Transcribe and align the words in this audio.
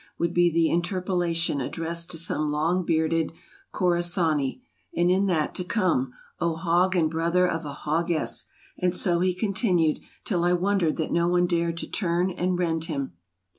"would 0.17 0.33
be 0.33 0.49
the 0.51 0.67
interpolation 0.67 1.61
ad 1.61 1.69
dressed 1.69 2.09
to 2.09 2.17
some 2.17 2.49
long 2.51 2.83
bearded 2.83 3.31
Khorasani 3.71 4.63
—"and 4.97 5.11
in 5.11 5.27
that 5.27 5.53
to 5.53 5.63
come— 5.63 6.11
O 6.41 6.55
hog 6.55 6.95
and 6.95 7.07
brother 7.07 7.47
of 7.47 7.65
a 7.65 7.73
hoggess!'' 7.85 8.47
And 8.81 8.95
so 8.95 9.19
he 9.19 9.35
con 9.35 9.53
tinued 9.53 10.01
till 10.25 10.43
I 10.43 10.53
wondered 10.53 10.97
that 10.97 11.11
no 11.11 11.27
one 11.27 11.45
dared 11.45 11.77
to 11.77 11.87
turn 11.87 12.31
and 12.31 12.57
rend 12.57 12.85
him. 12.85 13.13